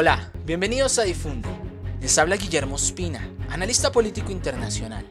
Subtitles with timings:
[0.00, 1.48] Hola, bienvenidos a Difunde.
[2.00, 5.04] Les habla Guillermo Espina, analista político internacional.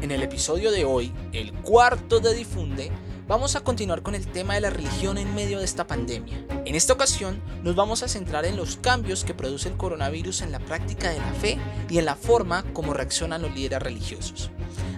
[0.00, 2.90] En el episodio de hoy, el cuarto de Difunde,
[3.28, 6.44] vamos a continuar con el tema de la religión en medio de esta pandemia.
[6.64, 10.50] En esta ocasión nos vamos a centrar en los cambios que produce el coronavirus en
[10.50, 14.50] la práctica de la fe y en la forma como reaccionan los líderes religiosos.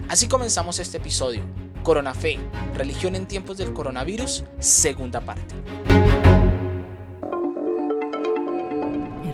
[0.09, 1.43] Así comenzamos este episodio.
[1.83, 2.39] Corona Fe,
[2.73, 5.53] religión en tiempos del coronavirus, segunda parte.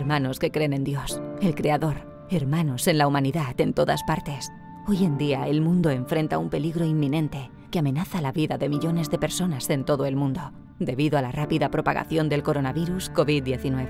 [0.02, 4.50] Hermanos que creen en Dios, el Creador, hermanos en la humanidad en todas partes.
[4.88, 9.10] Hoy en día el mundo enfrenta un peligro inminente que amenaza la vida de millones
[9.10, 13.86] de personas en todo el mundo, debido a la rápida propagación del coronavirus COVID-19.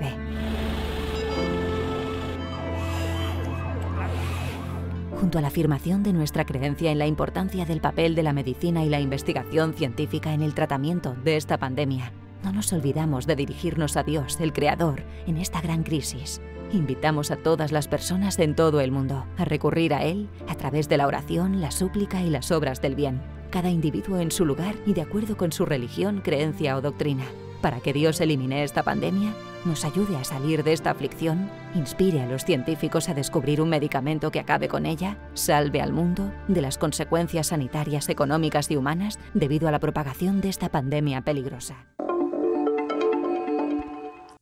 [5.19, 8.85] Junto a la afirmación de nuestra creencia en la importancia del papel de la medicina
[8.85, 13.97] y la investigación científica en el tratamiento de esta pandemia, no nos olvidamos de dirigirnos
[13.97, 16.41] a Dios, el Creador, en esta gran crisis.
[16.71, 20.89] Invitamos a todas las personas en todo el mundo a recurrir a Él a través
[20.89, 24.75] de la oración, la súplica y las obras del bien, cada individuo en su lugar
[24.85, 27.25] y de acuerdo con su religión, creencia o doctrina,
[27.61, 29.33] para que Dios elimine esta pandemia,
[29.65, 34.31] nos ayude a salir de esta aflicción, inspire a los científicos a descubrir un medicamento
[34.31, 39.67] que acabe con ella, salve al mundo de las consecuencias sanitarias, económicas y humanas debido
[39.67, 41.92] a la propagación de esta pandemia peligrosa.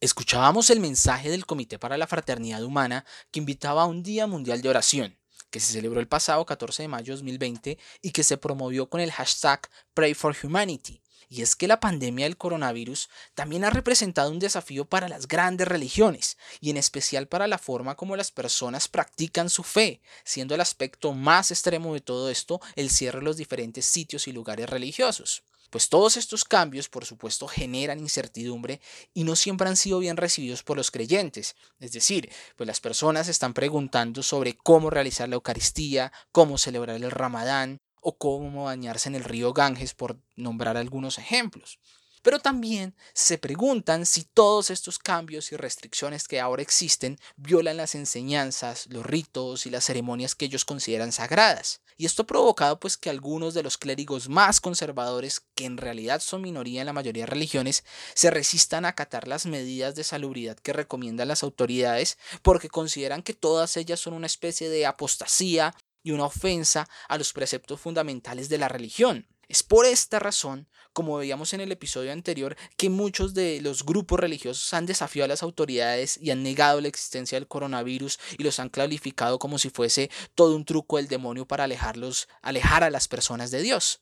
[0.02, 4.64] Escuchábamos el mensaje del Comité para la Fraternidad Humana que invitaba a un Día Mundial
[4.64, 5.16] de Oración,
[5.52, 9.00] que se celebró el pasado 14 de mayo de 2020 y que se promovió con
[9.00, 11.04] el hashtag Pray for Humanity.
[11.30, 15.68] Y es que la pandemia del coronavirus también ha representado un desafío para las grandes
[15.68, 20.62] religiones, y en especial para la forma como las personas practican su fe, siendo el
[20.62, 25.44] aspecto más extremo de todo esto el cierre de los diferentes sitios y lugares religiosos.
[25.72, 28.81] Pues todos estos cambios, por supuesto, generan incertidumbre
[29.14, 31.55] y no siempre han sido bien recibidos por los creyentes.
[31.80, 37.09] Es decir, pues las personas están preguntando sobre cómo realizar la Eucaristía, cómo celebrar el
[37.09, 41.80] Ramadán o cómo bañarse en el río Ganges, por nombrar algunos ejemplos.
[42.21, 47.95] Pero también se preguntan si todos estos cambios y restricciones que ahora existen violan las
[47.95, 51.81] enseñanzas, los ritos y las ceremonias que ellos consideran sagradas.
[51.98, 56.20] Y esto ha provocado pues que algunos de los clérigos más conservadores, que en realidad
[56.20, 57.83] son minoría en la mayoría de religiones,
[58.15, 63.33] se resistan a acatar las medidas de salubridad que recomiendan las autoridades porque consideran que
[63.33, 68.58] todas ellas son una especie de apostasía y una ofensa a los preceptos fundamentales de
[68.58, 69.27] la religión.
[69.52, 74.17] Es por esta razón, como veíamos en el episodio anterior, que muchos de los grupos
[74.17, 78.61] religiosos han desafiado a las autoridades y han negado la existencia del coronavirus y los
[78.61, 83.10] han calificado como si fuese todo un truco del demonio para alejarlos, alejar a las
[83.10, 84.00] personas de Dios.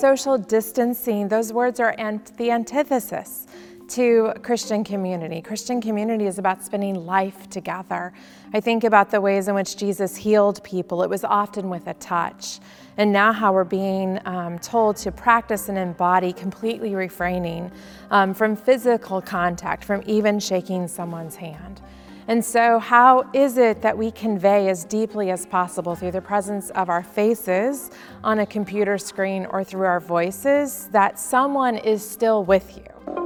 [0.00, 1.94] Social distancing, those words are
[2.38, 3.44] the antithesis
[3.90, 5.42] to Christian community.
[5.42, 8.12] Christian community is about spending life together.
[8.54, 11.94] I think about the ways in which Jesus healed people, it was often with a
[11.94, 12.60] touch.
[12.96, 17.72] And now, how we're being um, told to practice and embody completely refraining
[18.10, 21.80] um, from physical contact, from even shaking someone's hand.
[22.28, 26.70] And so, how is it that we convey as deeply as possible through the presence
[26.70, 27.90] of our faces
[28.22, 33.19] on a computer screen or through our voices that someone is still with you?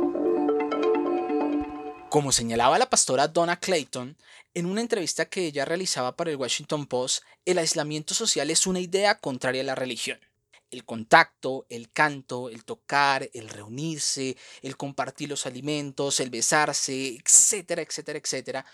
[2.14, 4.16] Como señalaba la pastora Donna Clayton,
[4.54, 8.78] en una entrevista que ella realizaba para el Washington Post, el aislamiento social es una
[8.78, 10.20] idea contraria a la religión.
[10.70, 17.82] El contacto, el canto, el tocar, el reunirse, el compartir los alimentos, el besarse, etcétera,
[17.82, 18.66] etcétera, etcétera.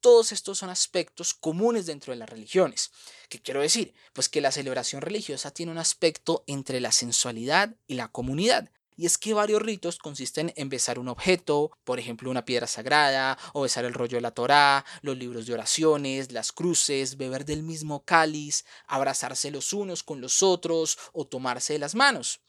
[0.00, 2.92] Todos estos son aspectos comunes dentro de las religiones.
[3.28, 3.92] ¿Qué quiero decir?
[4.14, 8.70] Pues que la celebración religiosa tiene un aspecto entre la sensualidad y la comunidad.
[8.96, 13.38] Y es que varios ritos consisten en besar un objeto, por ejemplo una piedra sagrada,
[13.52, 17.62] o besar el rollo de la Torá, los libros de oraciones, las cruces, beber del
[17.62, 22.40] mismo cáliz, abrazarse los unos con los otros o tomarse de las manos.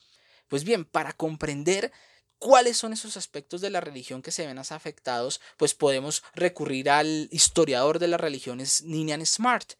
[0.48, 1.92] Pues bien, para comprender
[2.40, 7.28] cuáles son esos aspectos de la religión que se ven afectados, pues podemos recurrir al
[7.32, 9.74] historiador de las religiones Ninian Smart,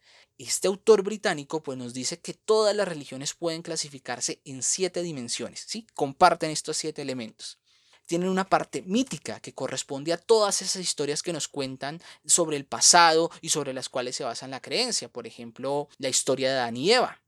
[0.46, 5.64] este autor británico pues nos dice que todas las religiones pueden clasificarse en siete dimensiones,
[5.66, 5.86] ¿sí?
[5.94, 7.58] Comparten estos siete elementos.
[8.06, 12.64] Tienen una parte mítica que corresponde a todas esas historias que nos cuentan sobre el
[12.64, 16.76] pasado y sobre las cuales se basa la creencia, por ejemplo, la historia de Adán
[16.76, 17.20] y Eva.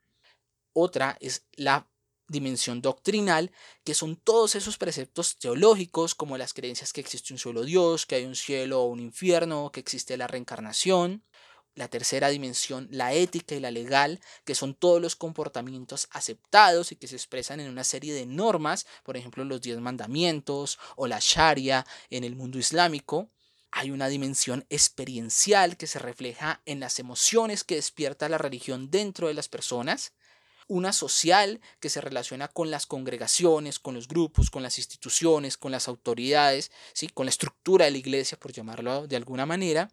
[0.73, 1.87] Otra es la
[2.29, 3.51] dimensión doctrinal,
[3.85, 8.15] que son todos esos preceptos teológicos, como las creencias que existe un solo Dios, que
[8.15, 11.25] hay un cielo o un infierno, que existe la reencarnación
[11.81, 16.97] la tercera dimensión, la ética y la legal, que son todos los comportamientos aceptados y
[16.97, 21.21] que se expresan en una serie de normas, por ejemplo los diez mandamientos o la
[21.23, 23.31] sharia en el mundo islámico.
[23.73, 29.29] Hay una dimensión experiencial que se refleja en las emociones que despierta la religión dentro
[29.29, 30.13] de las personas
[30.67, 35.73] una social que se relaciona con las congregaciones, con los grupos, con las instituciones, con
[35.73, 37.09] las autoridades, ¿sí?
[37.09, 39.91] con la estructura de la iglesia, por llamarlo de alguna manera,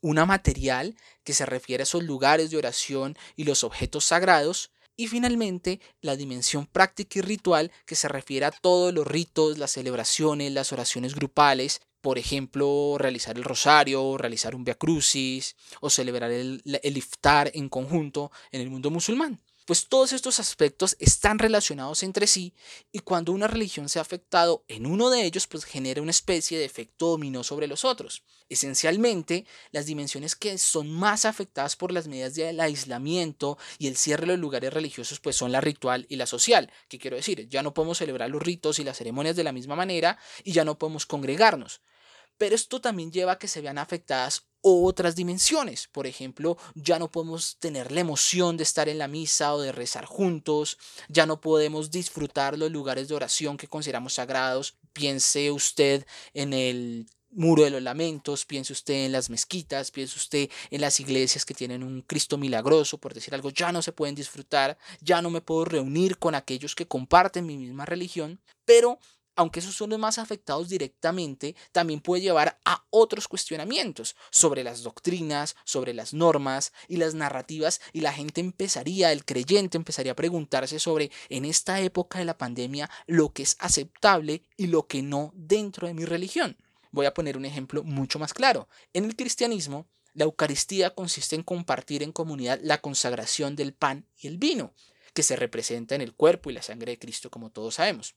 [0.00, 5.06] una material que se refiere a esos lugares de oración y los objetos sagrados, y
[5.06, 10.52] finalmente la dimensión práctica y ritual que se refiere a todos los ritos, las celebraciones,
[10.52, 16.62] las oraciones grupales, por ejemplo, realizar el rosario, realizar un Via Crucis o celebrar el,
[16.64, 22.26] el iftar en conjunto en el mundo musulmán pues todos estos aspectos están relacionados entre
[22.26, 22.54] sí
[22.90, 26.58] y cuando una religión se ha afectado en uno de ellos, pues genera una especie
[26.58, 28.22] de efecto dominó sobre los otros.
[28.48, 34.22] Esencialmente, las dimensiones que son más afectadas por las medidas del aislamiento y el cierre
[34.22, 36.72] de los lugares religiosos, pues son la ritual y la social.
[36.88, 37.46] ¿Qué quiero decir?
[37.50, 40.64] Ya no podemos celebrar los ritos y las ceremonias de la misma manera y ya
[40.64, 41.82] no podemos congregarnos.
[42.38, 45.88] Pero esto también lleva a que se vean afectadas otras dimensiones.
[45.88, 49.72] Por ejemplo, ya no podemos tener la emoción de estar en la misa o de
[49.72, 54.76] rezar juntos, ya no podemos disfrutar los lugares de oración que consideramos sagrados.
[54.92, 60.50] Piense usted en el muro de los lamentos, piense usted en las mezquitas, piense usted
[60.70, 64.14] en las iglesias que tienen un Cristo milagroso, por decir algo, ya no se pueden
[64.14, 68.98] disfrutar, ya no me puedo reunir con aquellos que comparten mi misma religión, pero
[69.38, 74.82] aunque esos son los más afectados directamente, también puede llevar a otros cuestionamientos sobre las
[74.82, 80.16] doctrinas, sobre las normas y las narrativas y la gente empezaría, el creyente empezaría a
[80.16, 85.02] preguntarse sobre en esta época de la pandemia lo que es aceptable y lo que
[85.02, 86.56] no dentro de mi religión.
[86.90, 88.68] Voy a poner un ejemplo mucho más claro.
[88.92, 94.26] En el cristianismo, la Eucaristía consiste en compartir en comunidad la consagración del pan y
[94.26, 94.74] el vino,
[95.14, 98.16] que se representa en el cuerpo y la sangre de Cristo como todos sabemos.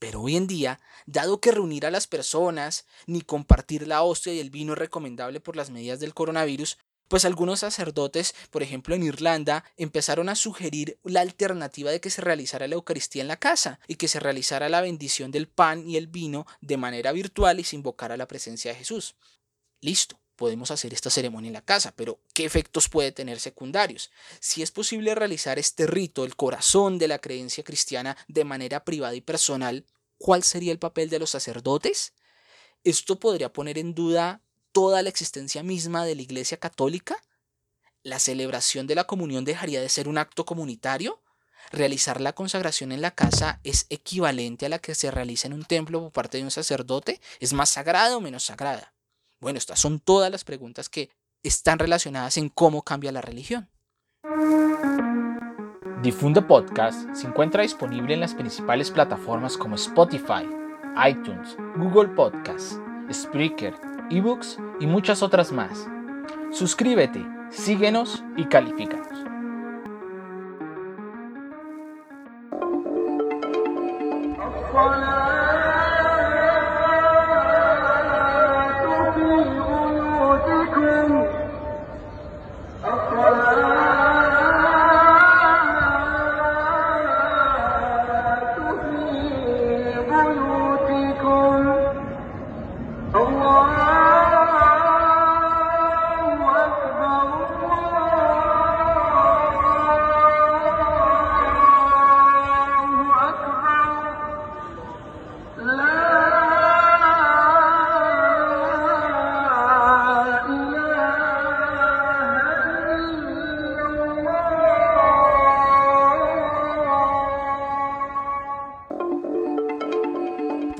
[0.00, 4.40] Pero hoy en día, dado que reunir a las personas ni compartir la hostia y
[4.40, 9.02] el vino es recomendable por las medidas del coronavirus, pues algunos sacerdotes, por ejemplo en
[9.02, 13.80] Irlanda, empezaron a sugerir la alternativa de que se realizara la Eucaristía en la casa
[13.88, 17.64] y que se realizara la bendición del pan y el vino de manera virtual y
[17.64, 19.16] se invocara la presencia de Jesús.
[19.80, 24.10] Listo, podemos hacer esta ceremonia en la casa, pero ¿qué efectos puede tener secundarios?
[24.40, 29.14] Si es posible realizar este rito, el corazón de la creencia cristiana, de manera privada
[29.14, 29.84] y personal,
[30.16, 32.14] ¿cuál sería el papel de los sacerdotes?
[32.84, 34.40] ¿Esto podría poner en duda
[34.72, 37.22] toda la existencia misma de la Iglesia Católica?
[38.02, 41.22] ¿La celebración de la comunión dejaría de ser un acto comunitario?
[41.70, 45.66] ¿Realizar la consagración en la casa es equivalente a la que se realiza en un
[45.66, 47.20] templo por parte de un sacerdote?
[47.40, 48.94] ¿Es más sagrada o menos sagrada?
[49.40, 51.10] Bueno, estas son todas las preguntas que
[51.42, 53.70] están relacionadas en cómo cambia la religión.
[56.02, 60.46] Difunde Podcast se encuentra disponible en las principales plataformas como Spotify,
[61.08, 62.78] iTunes, Google Podcasts,
[63.12, 63.74] Spreaker,
[64.10, 65.86] eBooks y muchas otras más.
[66.52, 69.08] Suscríbete, síguenos y califícanos.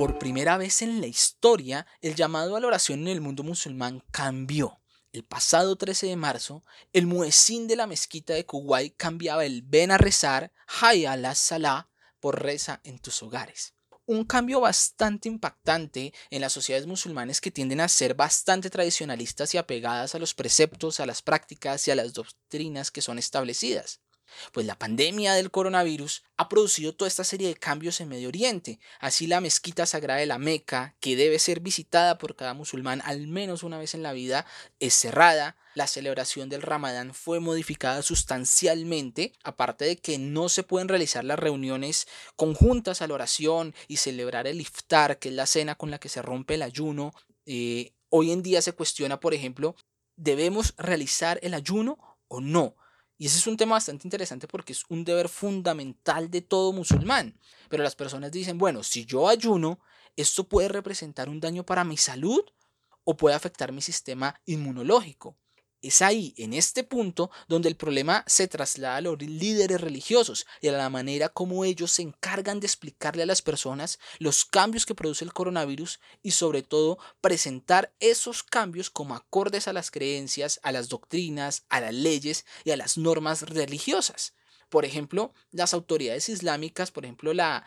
[0.09, 4.81] Primera vez en la historia, el llamado a la oración en el mundo musulmán cambió.
[5.13, 6.65] El pasado 13 de marzo,
[6.95, 11.91] el muecín de la mezquita de Kuwait cambiaba el ven a rezar, hayya la salah,
[12.19, 13.75] por reza en tus hogares.
[14.07, 19.59] Un cambio bastante impactante en las sociedades musulmanes que tienden a ser bastante tradicionalistas y
[19.59, 24.01] apegadas a los preceptos, a las prácticas y a las doctrinas que son establecidas.
[24.53, 28.81] Pues la pandemia del coronavirus ha producido toda esta serie de cambios en Medio Oriente.
[28.99, 33.27] Así la mezquita sagrada de la Meca, que debe ser visitada por cada musulmán al
[33.27, 34.47] menos una vez en la vida,
[34.79, 35.57] es cerrada.
[35.75, 41.39] La celebración del Ramadán fue modificada sustancialmente, aparte de que no se pueden realizar las
[41.39, 45.99] reuniones conjuntas a la oración y celebrar el iftar, que es la cena con la
[45.99, 47.13] que se rompe el ayuno.
[47.47, 49.77] Eh, hoy en día se cuestiona, por ejemplo,
[50.17, 52.77] ¿debemos realizar el ayuno o no?
[53.21, 57.39] Y ese es un tema bastante interesante porque es un deber fundamental de todo musulmán.
[57.69, 59.79] Pero las personas dicen, bueno, si yo ayuno,
[60.17, 62.43] ¿esto puede representar un daño para mi salud?
[63.05, 65.37] o puede afectar mi sistema inmunológico.
[65.83, 70.69] Es ahí, en este punto, donde el problema se traslada a los líderes religiosos y
[70.69, 74.95] a la manera como ellos se encargan de explicarle a las personas los cambios que
[74.95, 80.71] produce el coronavirus y sobre todo presentar esos cambios como acordes a las creencias, a
[80.71, 84.35] las doctrinas, a las leyes y a las normas religiosas.
[84.69, 87.65] Por ejemplo, las autoridades islámicas, por ejemplo, la,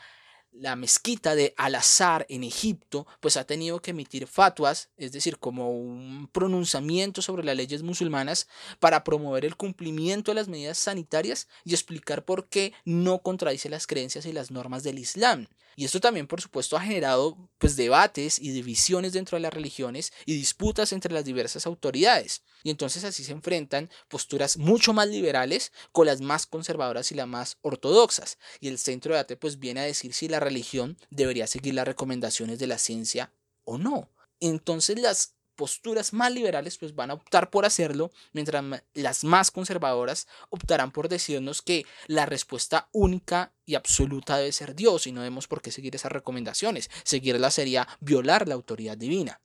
[0.54, 5.72] la mezquita de Al-Azhar en Egipto, pues ha tenido que emitir fatuas, es decir, como
[5.72, 8.48] un pronunciamiento sobre las leyes musulmanas
[8.80, 13.88] para promover el cumplimiento de las medidas sanitarias y explicar por qué no contradice las
[13.88, 15.48] creencias y las normas del Islam.
[15.76, 20.14] Y esto también, por supuesto, ha generado pues, debates y divisiones dentro de las religiones
[20.26, 22.44] y disputas entre las diversas autoridades.
[22.64, 27.28] Y entonces así se enfrentan posturas mucho más liberales con las más conservadoras y las
[27.28, 28.38] más ortodoxas.
[28.60, 31.88] Y el centro de debate pues viene a decir si la religión debería seguir las
[31.88, 33.32] recomendaciones de la ciencia
[33.66, 34.10] o no.
[34.40, 40.28] Entonces las posturas más liberales pues van a optar por hacerlo, mientras las más conservadoras
[40.50, 45.48] optarán por decirnos que la respuesta única y absoluta debe ser Dios y no debemos
[45.48, 46.90] por qué seguir esas recomendaciones.
[47.04, 49.43] Seguirla sería violar la autoridad divina.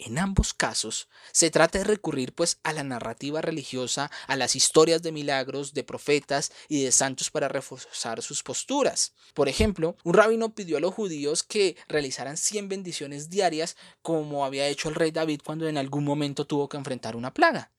[0.00, 5.02] En ambos casos, se trata de recurrir pues a la narrativa religiosa, a las historias
[5.02, 9.12] de milagros, de profetas y de santos para reforzar sus posturas.
[9.34, 14.68] Por ejemplo, un rabino pidió a los judíos que realizaran 100 bendiciones diarias como había
[14.68, 17.72] hecho el rey David cuando en algún momento tuvo que enfrentar una plaga.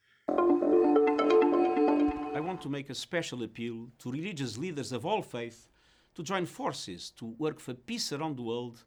[2.35, 5.69] I want to make a special appeal to religious leaders of all faith
[6.15, 8.79] to join forces to work for peace around the world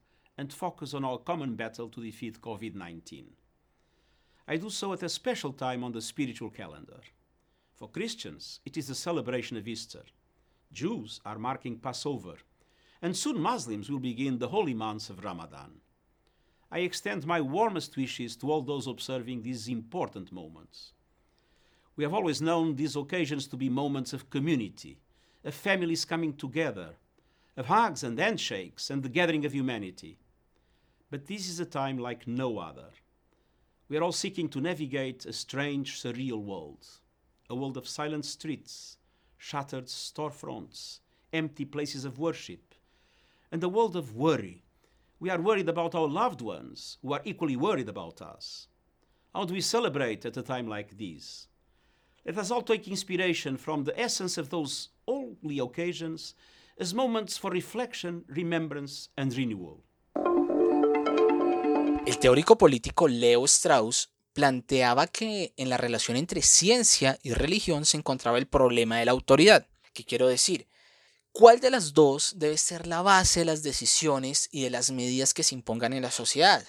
[0.42, 3.26] and focus on our common battle to defeat COVID 19.
[4.48, 7.00] I do so at a special time on the spiritual calendar.
[7.76, 10.02] For Christians, it is the celebration of Easter.
[10.72, 12.38] Jews are marking Passover,
[13.00, 15.74] and soon Muslims will begin the holy months of Ramadan.
[16.72, 20.92] I extend my warmest wishes to all those observing these important moments.
[21.94, 24.98] We have always known these occasions to be moments of community,
[25.44, 26.96] of families coming together,
[27.56, 30.18] of hugs and handshakes and the gathering of humanity.
[31.12, 32.88] But this is a time like no other.
[33.86, 36.86] We are all seeking to navigate a strange, surreal world
[37.50, 38.96] a world of silent streets,
[39.36, 41.00] shuttered storefronts,
[41.30, 42.74] empty places of worship,
[43.50, 44.64] and a world of worry.
[45.20, 48.68] We are worried about our loved ones, who are equally worried about us.
[49.34, 51.46] How do we celebrate at a time like this?
[52.24, 56.32] Let us all take inspiration from the essence of those holy occasions
[56.78, 59.84] as moments for reflection, remembrance, and renewal.
[62.04, 67.96] El teórico político Leo Strauss planteaba que en la relación entre ciencia y religión se
[67.96, 69.68] encontraba el problema de la autoridad.
[69.92, 70.66] ¿Qué quiero decir?
[71.30, 75.32] ¿Cuál de las dos debe ser la base de las decisiones y de las medidas
[75.32, 76.66] que se impongan en la sociedad?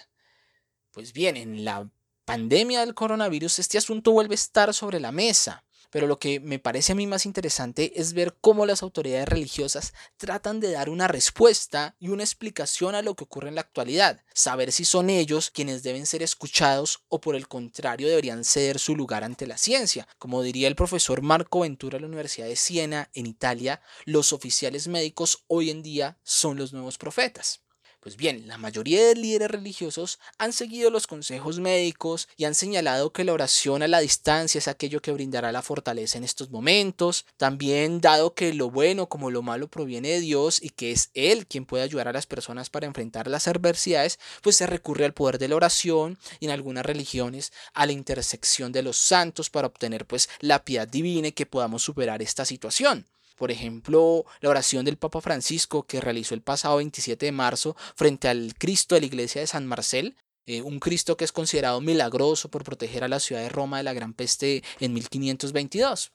[0.91, 1.89] Pues bien, en la
[2.25, 6.57] pandemia del coronavirus este asunto vuelve a estar sobre la mesa pero lo que me
[6.57, 11.07] parece a mí más interesante es ver cómo las autoridades religiosas tratan de dar una
[11.07, 15.51] respuesta y una explicación a lo que ocurre en la actualidad, saber si son ellos
[15.51, 20.07] quienes deben ser escuchados o por el contrario deberían ceder su lugar ante la ciencia.
[20.17, 24.87] Como diría el profesor Marco Ventura de la Universidad de Siena, en Italia, los oficiales
[24.87, 27.62] médicos hoy en día son los nuevos profetas.
[28.03, 33.13] Pues bien, la mayoría de líderes religiosos han seguido los consejos médicos y han señalado
[33.13, 37.25] que la oración a la distancia es aquello que brindará la fortaleza en estos momentos.
[37.37, 41.47] También dado que lo bueno como lo malo proviene de Dios y que es Él
[41.47, 45.39] quien puede ayudar a las personas para enfrentar las adversidades, pues se recurre al poder
[45.39, 50.05] de la oración y en algunas religiones a la intersección de los santos para obtener
[50.05, 53.05] pues la piedad divina y que podamos superar esta situación.
[53.35, 58.27] Por ejemplo, la oración del Papa Francisco que realizó el pasado 27 de marzo frente
[58.27, 62.49] al Cristo de la iglesia de San Marcel, eh, un Cristo que es considerado milagroso
[62.49, 66.11] por proteger a la ciudad de Roma de la gran peste en 1522.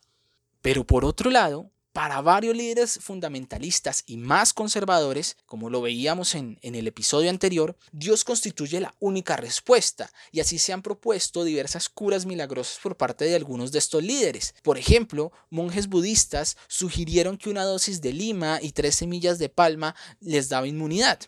[0.60, 6.56] Pero por otro lado, para varios líderes fundamentalistas y más conservadores, como lo veíamos en,
[6.62, 12.24] el episodio anterior, Dios constituye la única respuesta y así se han propuesto diversas curas
[12.24, 14.54] milagrosas por parte de algunos de estos líderes.
[14.62, 19.96] Por ejemplo, monjes budistas sugirieron que una dosis de lima y tres semillas de palma
[20.20, 21.18] les daba inmunidad.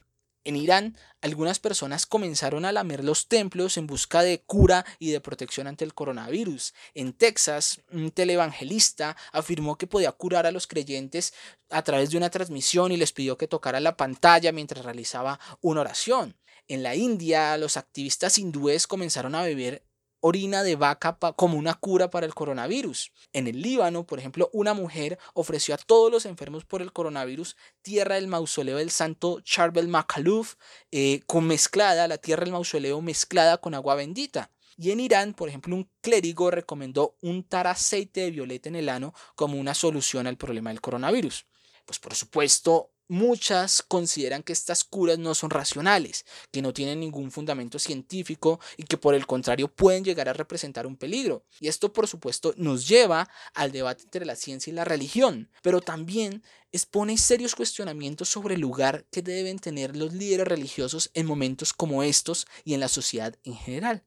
[0.43, 5.21] En Irán, algunas personas comenzaron a lamer los templos en busca de cura y de
[5.21, 6.73] protección ante el coronavirus.
[6.95, 11.35] En Texas, un televangelista afirmó que podía curar a los creyentes
[11.69, 15.83] a través de una transmisión y les pidió que tocara la pantalla mientras realizaba una
[15.83, 16.37] oración.
[16.69, 19.85] En la India, los activistas hindúes comenzaron a beber
[20.21, 23.13] orina de vaca como una cura para el coronavirus.
[23.33, 27.57] En el Líbano, por ejemplo, una mujer ofreció a todos los enfermos por el coronavirus
[27.83, 30.55] tierra del mausoleo del santo Charbel Makhalouf
[30.91, 34.51] eh, con mezclada, la tierra del mausoleo mezclada con agua bendita.
[34.77, 39.13] Y en Irán, por ejemplo, un clérigo recomendó untar aceite de violeta en el ano
[39.35, 41.45] como una solución al problema del coronavirus.
[41.85, 47.33] Pues por supuesto, Muchas consideran que estas curas no son racionales, que no tienen ningún
[47.33, 51.45] fundamento científico y que por el contrario pueden llegar a representar un peligro.
[51.59, 55.81] Y esto por supuesto nos lleva al debate entre la ciencia y la religión, pero
[55.81, 61.73] también expone serios cuestionamientos sobre el lugar que deben tener los líderes religiosos en momentos
[61.73, 64.05] como estos y en la sociedad en general.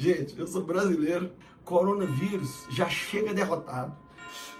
[0.00, 4.03] Gente, yo soy brasileiro, coronavirus ya chega derrotado.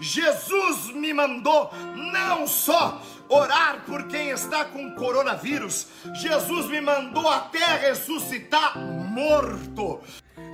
[0.00, 7.88] Jesus me mandou não só orar por quem está com coronavírus, Jesus me mandou até
[7.88, 10.00] ressuscitar morto.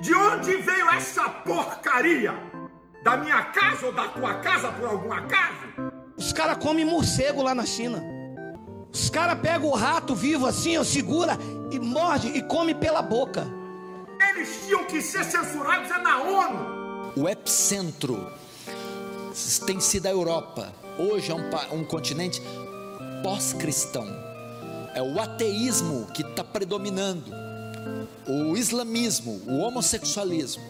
[0.03, 2.35] De onde veio essa porcaria?
[3.03, 5.91] Da minha casa ou da tua casa por algum acaso?
[6.17, 8.03] Os caras comem morcego lá na China.
[8.93, 11.39] Os caras pegam o rato vivo assim, ó, segura
[11.71, 13.47] e morde e come pela boca.
[14.31, 17.13] Eles tinham que ser censurados é na ONU.
[17.17, 18.31] O epicentro
[19.67, 20.73] tem sido a Europa.
[20.99, 22.43] Hoje é um, um continente
[23.23, 24.07] pós-cristão.
[24.95, 27.33] É o ateísmo que está predominando,
[28.27, 30.63] o islamismo, o homossexualismo.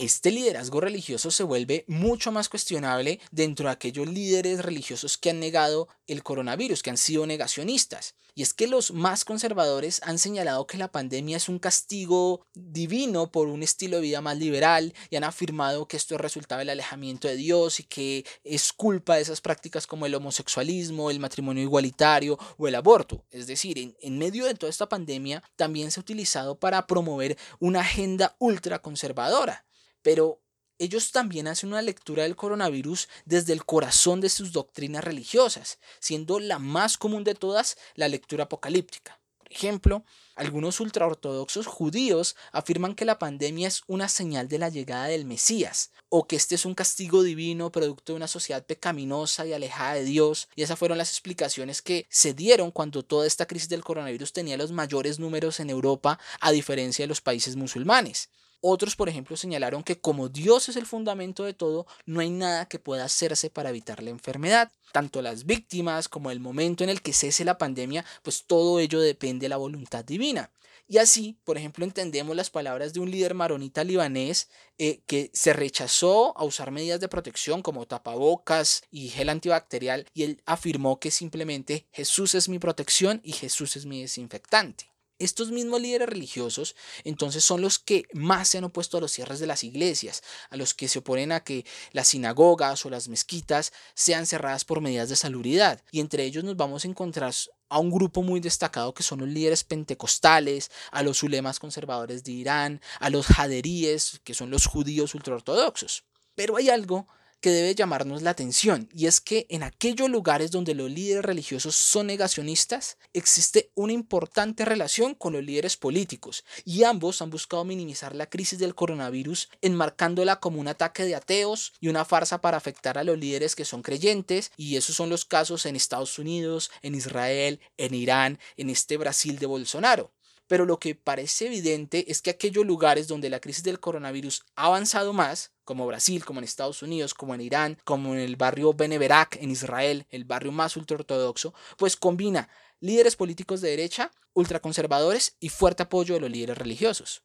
[0.00, 5.40] Este liderazgo religioso se vuelve mucho más cuestionable dentro de aquellos líderes religiosos que han
[5.40, 8.14] negado el coronavirus, que han sido negacionistas.
[8.34, 13.30] Y es que los más conservadores han señalado que la pandemia es un castigo divino
[13.30, 16.70] por un estilo de vida más liberal y han afirmado que esto es resultado del
[16.70, 21.62] alejamiento de Dios y que es culpa de esas prácticas como el homosexualismo, el matrimonio
[21.62, 23.26] igualitario o el aborto.
[23.30, 27.36] Es decir, en, en medio de toda esta pandemia también se ha utilizado para promover
[27.58, 29.66] una agenda ultraconservadora
[30.02, 30.40] pero
[30.78, 36.40] ellos también hacen una lectura del coronavirus desde el corazón de sus doctrinas religiosas, siendo
[36.40, 39.20] la más común de todas la lectura apocalíptica.
[39.36, 40.04] Por ejemplo,
[40.36, 45.90] algunos ultraortodoxos judíos afirman que la pandemia es una señal de la llegada del Mesías,
[46.08, 50.04] o que este es un castigo divino producto de una sociedad pecaminosa y alejada de
[50.04, 54.32] Dios, y esas fueron las explicaciones que se dieron cuando toda esta crisis del coronavirus
[54.32, 58.30] tenía los mayores números en Europa, a diferencia de los países musulmanes.
[58.60, 62.66] Otros, por ejemplo, señalaron que como Dios es el fundamento de todo, no hay nada
[62.66, 64.70] que pueda hacerse para evitar la enfermedad.
[64.92, 69.00] Tanto las víctimas como el momento en el que cese la pandemia, pues todo ello
[69.00, 70.50] depende de la voluntad divina.
[70.90, 75.52] Y así, por ejemplo, entendemos las palabras de un líder maronita libanés eh, que se
[75.52, 81.12] rechazó a usar medidas de protección como tapabocas y gel antibacterial y él afirmó que
[81.12, 84.89] simplemente Jesús es mi protección y Jesús es mi desinfectante.
[85.20, 89.38] Estos mismos líderes religiosos entonces son los que más se han opuesto a los cierres
[89.38, 93.72] de las iglesias, a los que se oponen a que las sinagogas o las mezquitas
[93.94, 95.82] sean cerradas por medidas de salubridad.
[95.92, 97.34] Y entre ellos nos vamos a encontrar
[97.68, 102.32] a un grupo muy destacado que son los líderes pentecostales, a los ulemas conservadores de
[102.32, 106.04] Irán, a los jaderíes, que son los judíos ultraortodoxos.
[106.34, 107.06] Pero hay algo
[107.40, 111.74] que debe llamarnos la atención, y es que en aquellos lugares donde los líderes religiosos
[111.74, 118.14] son negacionistas, existe una importante relación con los líderes políticos, y ambos han buscado minimizar
[118.14, 122.98] la crisis del coronavirus, enmarcándola como un ataque de ateos y una farsa para afectar
[122.98, 126.94] a los líderes que son creyentes, y esos son los casos en Estados Unidos, en
[126.94, 130.12] Israel, en Irán, en este Brasil de Bolsonaro
[130.50, 134.64] pero lo que parece evidente es que aquellos lugares donde la crisis del coronavirus ha
[134.64, 138.74] avanzado más, como Brasil, como en Estados Unidos, como en Irán, como en el barrio
[138.74, 142.48] Beneberak en Israel, el barrio más ultraortodoxo, pues combina
[142.80, 147.22] líderes políticos de derecha, ultraconservadores y fuerte apoyo de los líderes religiosos.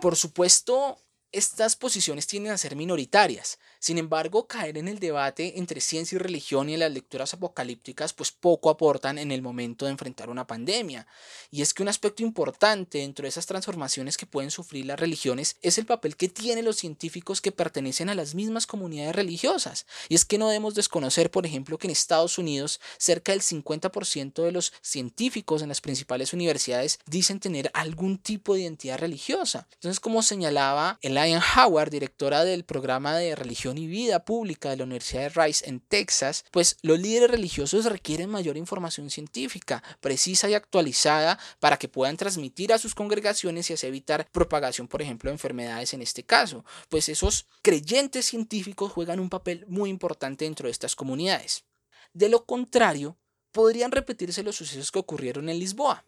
[0.00, 0.96] Por supuesto,
[1.32, 3.58] estas posiciones tienden a ser minoritarias.
[3.80, 8.12] Sin embargo, caer en el debate entre ciencia y religión y en las lecturas apocalípticas
[8.12, 11.06] pues poco aportan en el momento de enfrentar una pandemia.
[11.50, 15.56] Y es que un aspecto importante dentro de esas transformaciones que pueden sufrir las religiones
[15.62, 19.86] es el papel que tienen los científicos que pertenecen a las mismas comunidades religiosas.
[20.08, 24.42] Y es que no debemos desconocer, por ejemplo, que en Estados Unidos cerca del 50%
[24.42, 29.68] de los científicos en las principales universidades dicen tener algún tipo de identidad religiosa.
[29.74, 34.76] Entonces, como señalaba el Lion Howard, directora del programa de religión y vida pública de
[34.76, 40.48] la Universidad de Rice en Texas, pues los líderes religiosos requieren mayor información científica, precisa
[40.48, 45.28] y actualizada para que puedan transmitir a sus congregaciones y así evitar propagación, por ejemplo,
[45.28, 46.64] de enfermedades en este caso.
[46.88, 51.64] Pues esos creyentes científicos juegan un papel muy importante dentro de estas comunidades.
[52.12, 53.18] De lo contrario,
[53.50, 56.04] podrían repetirse los sucesos que ocurrieron en Lisboa.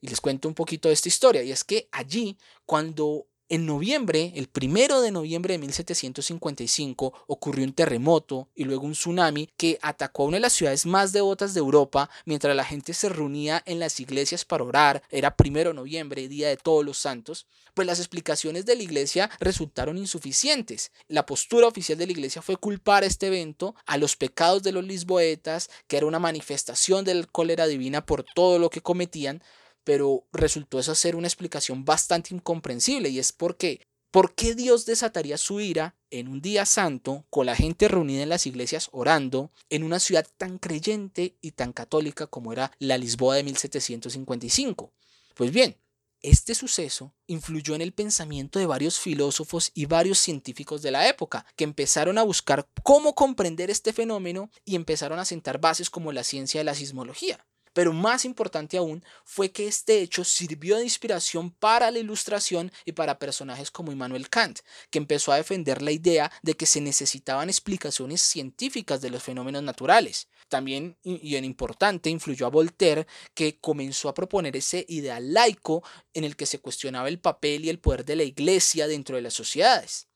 [0.00, 4.32] Y les cuento un poquito de esta historia, y es que allí, cuando en noviembre,
[4.36, 10.24] el primero de noviembre de 1755, ocurrió un terremoto y luego un tsunami que atacó
[10.24, 13.78] a una de las ciudades más devotas de Europa mientras la gente se reunía en
[13.78, 15.02] las iglesias para orar.
[15.10, 17.46] Era primero de noviembre, día de todos los santos.
[17.72, 20.92] Pues las explicaciones de la iglesia resultaron insuficientes.
[21.06, 24.84] La postura oficial de la iglesia fue culpar este evento a los pecados de los
[24.84, 29.42] lisboetas, que era una manifestación del cólera divina por todo lo que cometían,
[29.88, 35.38] pero resultó esa ser una explicación bastante incomprensible y es porque ¿por qué Dios desataría
[35.38, 39.84] su ira en un día santo con la gente reunida en las iglesias orando en
[39.84, 44.92] una ciudad tan creyente y tan católica como era la Lisboa de 1755?
[45.34, 45.78] Pues bien,
[46.20, 51.46] este suceso influyó en el pensamiento de varios filósofos y varios científicos de la época,
[51.56, 56.24] que empezaron a buscar cómo comprender este fenómeno y empezaron a sentar bases como la
[56.24, 57.46] ciencia de la sismología.
[57.72, 62.92] Pero más importante aún fue que este hecho sirvió de inspiración para la ilustración y
[62.92, 67.48] para personajes como Immanuel Kant, que empezó a defender la idea de que se necesitaban
[67.48, 70.28] explicaciones científicas de los fenómenos naturales.
[70.48, 75.82] También, y en importante, influyó a Voltaire, que comenzó a proponer ese ideal laico
[76.14, 79.22] en el que se cuestionaba el papel y el poder de la iglesia dentro de
[79.22, 80.08] las sociedades.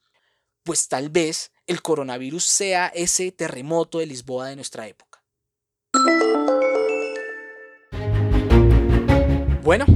[0.63, 5.23] Pues tal vez el coronavirus sea ese terremoto de Lisboa de nuestra época.
[9.63, 9.87] Bueno,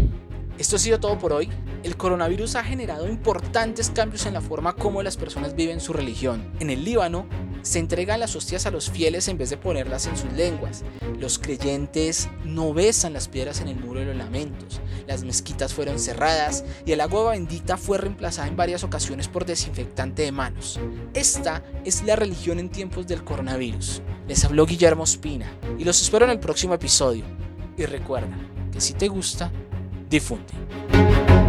[0.58, 1.48] esto ha sido todo por hoy.
[1.82, 6.52] El coronavirus ha generado importantes cambios en la forma como las personas viven su religión.
[6.60, 7.26] En el Líbano,
[7.62, 10.84] se entregan las hostias a los fieles en vez de ponerlas en sus lenguas.
[11.18, 14.80] Los creyentes no besan las piedras en el muro de los lamentos.
[15.08, 20.22] Las mezquitas fueron cerradas y el agua bendita fue reemplazada en varias ocasiones por desinfectante
[20.22, 20.78] de manos.
[21.12, 24.00] Esta es la religión en tiempos del coronavirus.
[24.28, 27.24] Les habló Guillermo Espina y los espero en el próximo episodio.
[27.76, 28.38] Y recuerda,
[28.78, 29.50] si te gusta,
[30.08, 31.45] difunde.